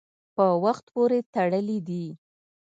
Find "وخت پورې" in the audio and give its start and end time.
0.63-1.19